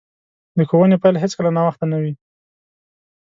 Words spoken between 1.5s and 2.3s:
ناوخته نه وي.